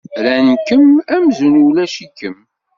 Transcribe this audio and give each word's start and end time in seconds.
Rran-kem 0.23 0.85
amzun 1.15 1.55
ulac-ikem. 1.67 2.37